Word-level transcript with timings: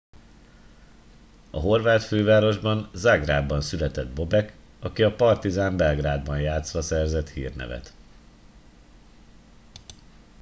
a 1.51 1.57
horvát 1.59 2.03
fővárosban 2.03 2.89
zágrábban 2.93 3.61
született 3.61 4.13
bobek 4.13 4.55
aki 4.79 5.03
a 5.03 5.15
partizan 5.15 5.77
belgrádban 5.77 6.39
játszva 6.41 6.81
szerzett 6.81 7.29
hírnevet 7.29 7.93